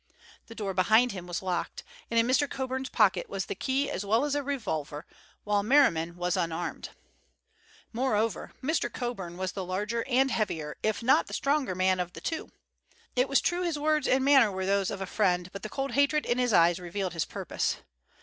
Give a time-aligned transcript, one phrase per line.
[0.47, 2.49] The door behind him was locked, and in Mr.
[2.49, 5.05] Coburn's pocket was the key as well as a revolver,
[5.43, 6.89] while Merriman was unarmed.
[7.93, 8.91] Moreover, Mr.
[8.91, 12.49] Coburn was the larger and heavier, if not the stronger man of the two.
[13.15, 15.91] It was true his words and manner were those of a friend, but the cold
[15.91, 17.75] hatred in his eyes revealed his purpose.